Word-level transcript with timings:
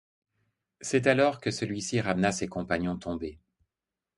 C'est 0.81 1.05
alors 1.05 1.39
que 1.39 1.51
celui-ci 1.51 2.01
ramena 2.01 2.31
ses 2.31 2.47
compagnons 2.47 2.97
tombés. 2.97 3.37